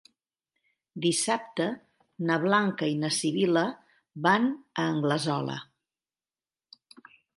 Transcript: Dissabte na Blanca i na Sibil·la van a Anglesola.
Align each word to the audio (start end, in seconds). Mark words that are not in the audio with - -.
Dissabte 1.03 1.67
na 2.29 2.37
Blanca 2.45 2.89
i 2.93 2.95
na 3.03 3.11
Sibil·la 3.19 3.63
van 4.29 4.49
a 4.55 4.87
Anglesola. 4.95 5.59